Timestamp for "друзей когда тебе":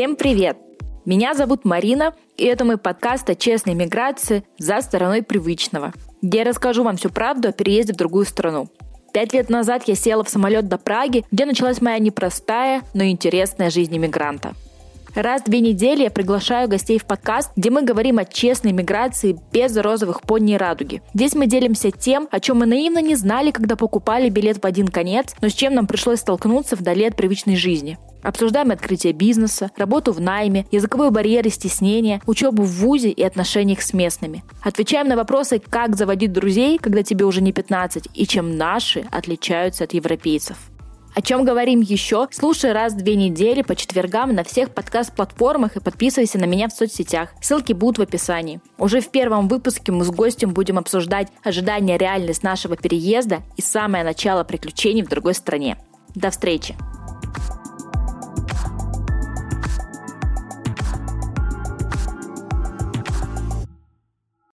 36.32-37.24